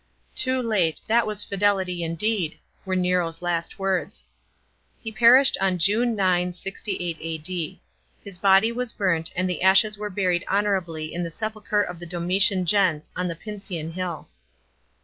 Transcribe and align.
"Too 0.35 0.59
late!— 0.63 0.99
that 1.07 1.27
was 1.27 1.43
fidelity 1.43 2.01
indeed!" 2.01 2.57
were 2.85 2.95
Nero's 2.95 3.43
last 3.43 3.77
words. 3.77 4.27
He 4.99 5.11
perished 5.11 5.59
on 5.61 5.77
June 5.77 6.15
9, 6.15 6.53
68 6.53 7.19
A.D. 7.21 7.81
His 8.23 8.39
body 8.39 8.71
was 8.71 8.93
burnt, 8.93 9.31
and 9.35 9.47
the 9.47 9.61
ashes 9.61 9.99
were 9.99 10.09
buried 10.09 10.43
honorably 10.47 11.13
in 11.13 11.21
the 11.21 11.29
sepulchre 11.29 11.83
of 11.83 11.99
the 11.99 12.07
Domitian 12.07 12.65
gens 12.65 13.11
on 13.15 13.27
the 13.27 13.35
Pincian 13.35 13.93
hill. 13.93 14.27